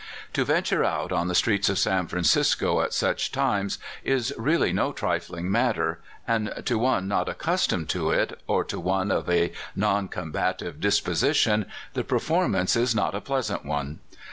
[0.33, 4.91] To venture out on the streets of San Francisco at such times is really no
[4.93, 10.07] trifling matter; and to one not accustomed to it, or to one of a non
[10.07, 13.99] combative disposition, the per formance is not a pleasant one.